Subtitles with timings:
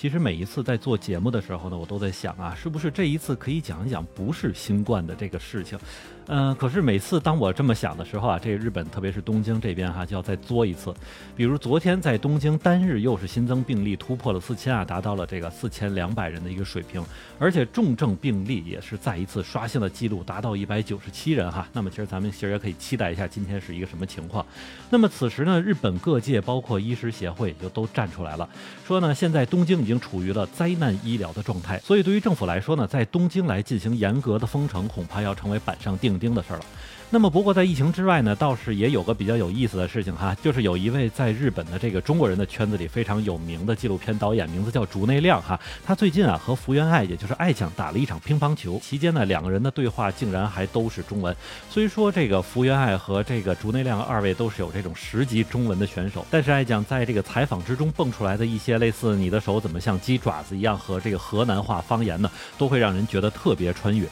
[0.00, 5.78] 其实每一次在做节目的时候呢，我都在想啊，是不是这一次可以讲一讲不是新冠的这个事情？
[6.26, 10.94] 嗯，可是每次当我这么想的时候啊，这日本特别是东京这边哈就要再作一次。
[11.34, 17.04] 比如昨天在东京单日又是新增病例突破了四千啊，达到了这个四千两百人的一个水平，
[17.38, 21.66] 而且重症病例也是再一次刷新了记录，达到一百九十七人哈。
[21.72, 24.46] 那么其实咱们其实也可以期待一下今天是一个什么情况。
[24.88, 28.48] 那么此时呢，日本各界包括医师协会就都站出来了，
[28.86, 36.09] 说呢现在东京已经处于了灾难医疗的状态，所以对于政府来说呢，在东京来进行严格的封城，恐怕要成为板上钉。
[36.10, 36.64] 钉钉的事儿了。
[37.12, 45.58] 那么，不过在疫情之外呢，倒是也有个比较有意思的事情哈，就是有一位在日本的这个中国人的圈子里非常有名的纪录片导演，名字叫竹内亮哈。
[45.84, 51.34] 他最近啊和福原爱，也就是爱酱打了一场乒乓球，期间呢两个人的对话竟然还都是中文。
[51.68, 64.06] 虽说这个福原爱和这个竹内亮二位都是有这种十级中文的选手，但是爱酱在这个采访之中蹦出来的一些类似“你的手怎么像鸡爪子一样”和这个河南话方言呢，都会让人觉得特别穿越。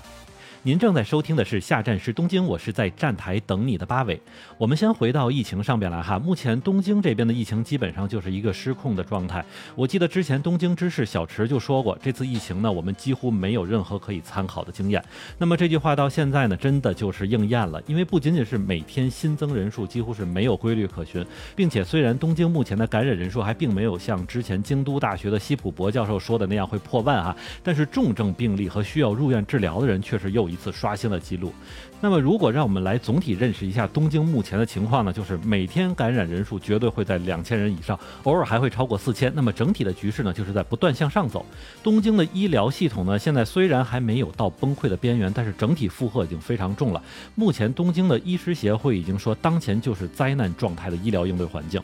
[0.64, 4.20] 您正在收听的是下站是东京，我是在站台等你的八尾。
[4.56, 9.44] 我们先回到疫情上边来哈，目前东京这边的疫情基本上就是一个失控的状态。
[9.76, 15.02] 我记得之前东京知事小池就说过，这次疫情呢，我们几乎没有任何可以参考的经验。
[15.38, 31.52] 那么这句话到现在呢，真的就是应验了，因为不仅仅是每天新增人数几乎是没有规律可循，并且虽然东京目前的感染人数还并没有像之前京都大学的西普博教授说的那样会破万哈，但是重症病例和需要入院治疗的人却是又一次刷新了记录。
[32.00, 35.12] 那么，如果让我们来总体认识一下东京目前的情况呢？
[35.12, 39.32] 就是每天感染人数绝对会在两千人以上，偶尔还会超过四千。
[39.34, 41.44] 那么整体的局势呢，就是在不断向上走。
[41.82, 47.02] 东京的医疗系统呢，现在虽然还没有到崩溃的边缘，但是整体负荷已经非常重了。
[47.34, 51.82] 目前，东京的医师协会已经说，当前就是灾难状态的医疗应对环境。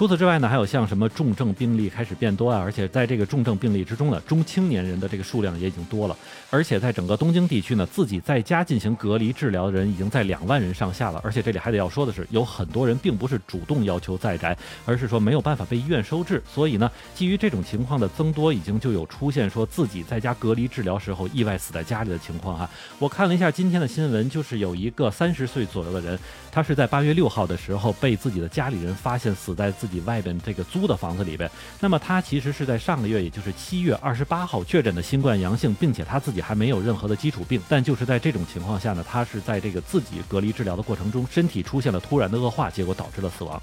[0.00, 6.16] 除此之外呢，还有像什么重症病例开始变多啊，而且在这个重症病例之中呢，中青年人的这个数量也已经多了，
[6.48, 22.70] 而且在整个东京地区呢，自己在家进行隔离治疗的人已经在两万人上下了，而且这里还得要说的是，有很多人并不是主动要求在宅，而是说没有办法被医院收治，所以呢，基于这种情况的增多，已经就有出现说自己在家隔离治疗时候意外死在家里的情况哈。
[22.98, 26.18] 我看了一下今天的新闻，就是有一个三十岁左右的人，
[26.50, 43.60] 他是在八月六号的时候被自己的家里人发现死在自己外边这个租的房子里边，那么他其实是在上个月，也就是七月二十八号确诊的新冠阳性，并且他自己还没有任何的基础病，但就是在这种情况下呢，他是在这个自己隔离治疗的过程中，身体出现了突然的恶化，结果导致了死亡。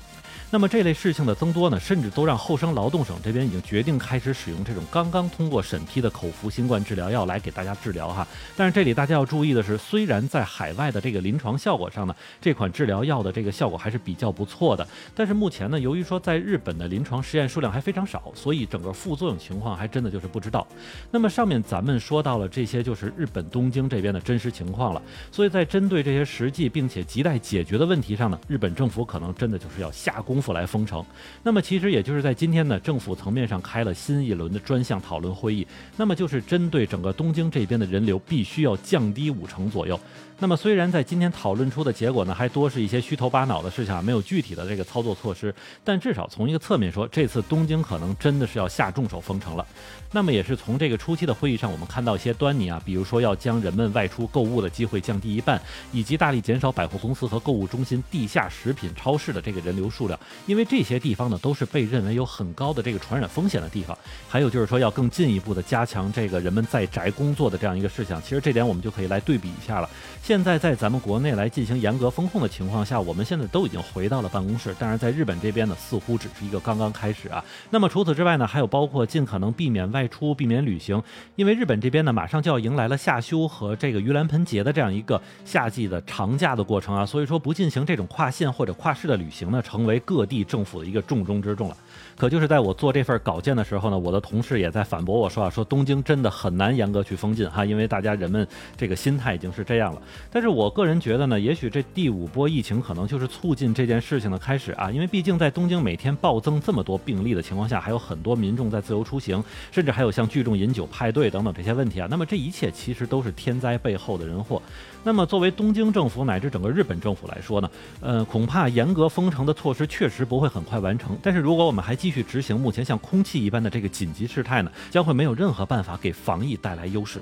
[0.50, 8.26] 那么这类事情的增多呢，甚至都让厚生劳动省这边已经决定开始使用这种刚刚通过审批的口服新冠治疗药来给大家治疗哈。
[8.56, 20.66] 但是这里大家要注意的是，虽然在海外的这个临床效果上呢，这款治疗药的这个效果还是比较不错的，但是目前呢，由于说在日本的临床实验数量还非常少，所以整个副作用情况还真的就是不知道。
[21.12, 25.02] 那么上面咱们说到了这些，就是日本东京这边的真实情况了。
[25.30, 30.37] 所以在针对这些实际并且亟待解决的问题上呢，日本政府可能真的就是要下功。
[30.38, 31.04] 功夫来封城，
[31.42, 35.66] 那么其实也就是在今天呢，政府层面上开了新一轮的专项讨论会议，
[35.96, 40.00] 那么就是针对整个东京这边的人流必须要降低五成左右。
[40.40, 45.52] 那么虽然在今天讨论出的结果呢，还多是一些虚头巴脑的事情，没有具体的这个操作措施，
[45.84, 49.66] 但至少从一个侧面说，这次东京可能真的是要下重手封城了。
[50.12, 55.60] 那么也是从这个初期的会议上，我们看到一些端倪啊，比如说要将人们外出购物的机会降低一半，
[55.92, 63.96] 以及大力减少百货公司和购物中心、地下食品超市的这个人流数量，因为这些地方呢都是被认为有很高的这个传染风险的地方。
[64.28, 68.20] 还有就是说要更进一步的加强这个人们在宅工作的这样一个事项。
[68.22, 69.88] 其实这点我们就可以来对比一下了。
[70.24, 77.44] 现在在咱们国内来进行严格风控的情况下，我们现在都已经回到了办公室，但是在日本这边呢，似乎只是一个刚刚开始啊。
[77.70, 80.08] 那么除此之外呢，还有包括尽可能避免外。
[80.08, 81.04] 出避免旅行，
[81.36, 91.78] 因为日本这边呢，马上就要迎来了夏休和这个盂兰盆节的这样一个夏季的长假的过程啊，所以说不进行这种跨县或者跨市的旅行呢，成为各各地政府的一个重中之重了。
[92.16, 100.02] 可就是在我做这份稿件的时候呢，我的同事也在反驳我说啊，说东京真的很难严格去封禁哈，因为大家人们这个心态已经是这样了。
[100.32, 112.08] 但是我个人觉得呢，也许这第五波疫情可能就是促进这件事情的开始啊，因为毕竟在东京每天暴增这么多病例的情况下，还有很多民众在自由出行，甚至还有像聚众饮酒派对等等这些问题啊。
[112.10, 114.60] 那么这一切其实都是天灾背后的人祸。
[115.04, 117.70] 那么作为东京政府乃至整个日本政府来说呢，
[118.02, 121.18] 呃，恐怕严格封城的措施确确实不会很快完成。
[121.22, 127.22] 但是如果我们还继续执行目前像空气一般的这个紧急事态呢，将会没有任何办法给防疫带来优势。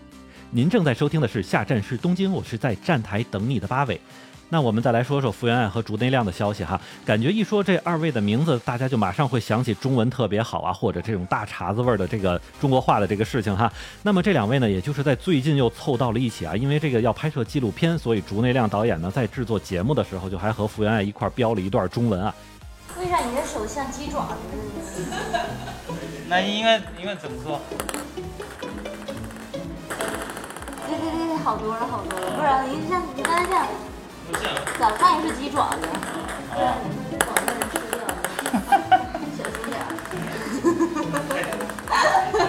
[0.52, 4.00] 您正在收听的是下站是东京，我是在站台等你的八尾。
[4.48, 13.74] 那我们再来说说福原爱和竹内亮的消息哈，感觉一说这二位的名字，大家就马上会想起中文特别好啊，或者这种大碴子味儿的这个中国话的这个事情哈。
[14.04, 22.34] 那么这两位呢，也就是在最近又凑到了一起啊，因为这个要拍摄纪录片，所以竹内亮导演呢在制作节目的时候，就还和福原爱一块儿标了一段中文啊。
[23.06, 24.36] 为啥你的手像鸡爪子？
[26.28, 27.62] 那应该应该怎么做？
[30.88, 33.68] 对对对，好多了好多了，不然你像你刚才这样，
[34.80, 35.82] 早上也是鸡爪子，
[39.38, 39.78] 小心点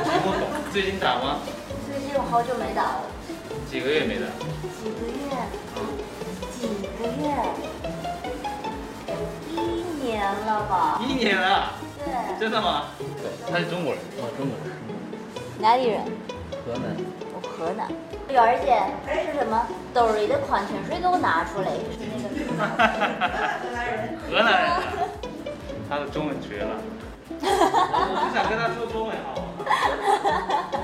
[0.05, 0.49] 听不懂。
[0.73, 1.41] 最近打吗？
[1.87, 3.03] 最近我好久没打了，
[3.70, 4.25] 几个月没打？
[4.81, 5.37] 几个月，
[6.58, 6.67] 几
[6.97, 7.29] 个月，
[10.34, 11.00] 年了吧？
[11.06, 11.73] 一年了，
[12.05, 12.84] 对，真的吗？
[12.99, 14.02] 对他是中国人。
[14.19, 14.67] 哦，中国人。
[15.58, 16.02] 哪里人？
[16.64, 16.96] 河南。
[17.32, 17.87] 我河南。
[18.28, 19.67] 媛儿姐，这是什么？
[19.94, 21.78] 兜里的矿泉水给我拿出来，是
[22.11, 22.28] 那个。
[24.28, 24.82] 河南人啊。
[25.88, 26.76] 他的中文绝了。
[27.38, 29.43] 我就想跟他说中文好吗？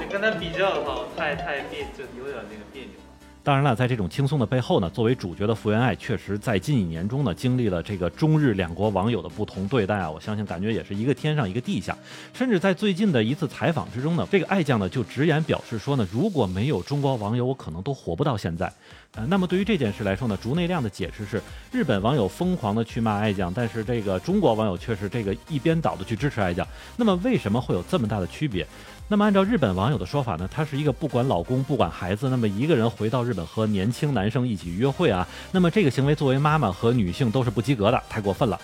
[0.01, 3.12] 你 跟他比较的话，我太太别就有点那个别扭了。
[3.45, 10.09] 当然了，在这种轻松的背后呢，作为主角的福原爱，确实在近几年中呢，经历了这个中日两国网友的不同对待啊。
[10.09, 11.97] 我相信，感觉也是一个天上一个地下。
[12.33, 18.73] 甚至在最近的一次采访之中呢，这个爱将呢就直言表示说呢，如果没有中国网友，我可能都活不到现在。
[19.15, 21.43] 呃，那么对于这件事来说呢，竹内亮的解释是，
[21.73, 26.65] 日本网友疯狂的去骂爱将，但是这个中国网友却是这个一边倒的去支持爱将。
[26.97, 28.65] 那么为什么会有这么大的区别？
[29.13, 38.59] 那么按照日本网友的说法呢，她是一个不管老公不管孩子，那么一个人回到日本和年轻男生一起约会啊，那么这个行为作为妈妈和女性都是不及格的，太过分了。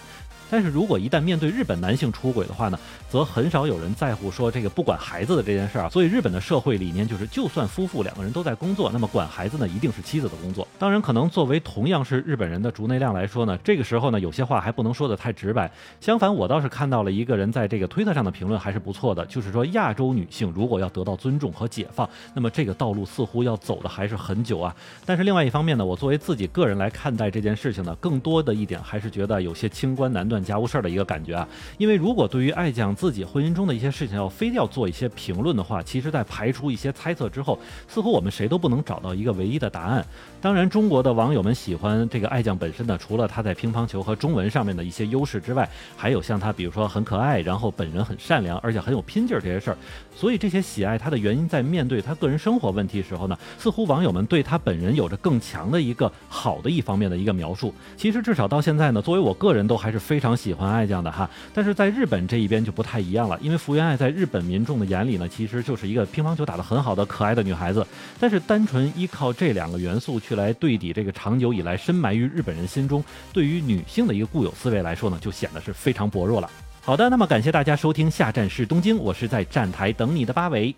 [0.50, 2.78] 但是如果一旦面对日本男性出轨的话呢，
[3.10, 5.88] 则很少有人在乎说这个不管孩子的这件事儿啊。
[5.88, 10.66] 所以日本的社会理念就是，就算夫妇两个人都在工作，那么管孩子呢一定是妻子的工作。
[10.78, 15.70] 当然，可能作为同样是日本人的竹内亮来说呢，这个时候呢有些话还不能说的太直白。
[16.00, 24.74] 相反，我倒是看到了一个人在这个推特上的评论还是不错的，就是说亚洲女性如果要得到尊重和解放，那么这个道路似乎要走的还是很久啊。
[25.04, 31.46] 但是另外一方面呢，我作为自己个人来看待这件事情呢，更多的一点还是觉得有些清官难断家务事儿的一个感觉啊。
[31.78, 40.04] 因为如果对于爱将自己婚姻中的一些事情要非要做一些评论的话，其实在排除一些猜测之后，似乎我们谁都不能找到一个唯一的答案。
[40.40, 49.76] 当然，中国的网友们喜欢这个爱将本身呢，除了他在乒乓球和中文上面的一些优势之外，还有像他比如说很可爱，然后本人很善良，而且很有拼劲儿这些事儿。
[50.14, 57.74] 所以这些喜爱他的原因，在面对他个人生活问题时候呢，似乎网友们对他本人有着更强的一个好的一方面的一个描述。
[57.96, 61.28] 其实至少到现在呢，作为我个人都还是非常常喜欢爱酱的哈。
[61.54, 67.86] 但是在日本这一边就不太一样了，因为福原爱在日本民众的眼里呢，其实就是一个乒乓球打得很好的可爱的女孩子。
[68.20, 73.02] 但是单纯依靠这两个元素去来对抵这个长久以来深埋于日本人心中
[73.32, 76.50] 对于女性的一个固有思维来说呢，就显得是非常薄弱了。
[76.82, 80.74] 好的，那么感谢大家收听下站是东京，我是在站台等你的八尾。